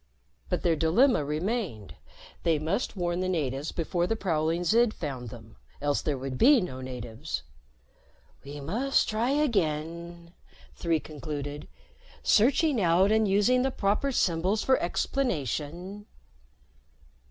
But 0.49 0.63
their 0.63 0.75
dilemma 0.75 1.23
remained. 1.23 1.93
They 2.41 2.57
must 2.57 2.95
warn 2.95 3.19
the 3.19 3.29
natives 3.29 3.71
before 3.71 4.07
the 4.07 4.15
prowling 4.15 4.63
Zid 4.63 4.95
found 4.95 5.29
them, 5.29 5.57
else 5.79 6.01
there 6.01 6.17
would 6.17 6.39
be 6.39 6.59
no 6.59 6.81
natives. 6.81 7.43
"We 8.43 8.59
must 8.61 9.07
try 9.07 9.29
again," 9.29 10.33
Three 10.73 10.99
concluded, 10.99 11.67
"searching 12.23 12.81
out 12.81 13.11
and 13.11 13.27
using 13.27 13.61
the 13.61 13.69
proper 13.69 14.11
symbols 14.11 14.63
for 14.63 14.79
explanation." 14.81 16.07